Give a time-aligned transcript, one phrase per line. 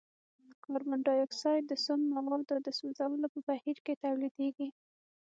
[0.63, 4.69] کاربن ډای اکسايډ د سون موادو د سوځولو په بهیر کې تولیدیږي.